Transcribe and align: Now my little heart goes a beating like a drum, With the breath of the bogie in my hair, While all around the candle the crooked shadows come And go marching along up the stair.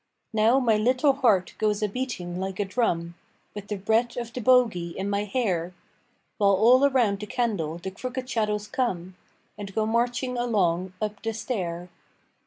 Now 0.33 0.59
my 0.59 0.77
little 0.77 1.13
heart 1.13 1.53
goes 1.59 1.83
a 1.83 1.87
beating 1.87 2.39
like 2.39 2.59
a 2.59 2.65
drum, 2.65 3.13
With 3.53 3.67
the 3.67 3.75
breath 3.75 4.17
of 4.17 4.33
the 4.33 4.41
bogie 4.41 4.97
in 4.97 5.07
my 5.11 5.25
hair, 5.25 5.75
While 6.39 6.53
all 6.55 6.83
around 6.83 7.19
the 7.19 7.27
candle 7.27 7.77
the 7.77 7.91
crooked 7.91 8.27
shadows 8.27 8.65
come 8.67 9.15
And 9.59 9.75
go 9.75 9.85
marching 9.85 10.39
along 10.39 10.93
up 10.99 11.21
the 11.21 11.35
stair. 11.35 11.87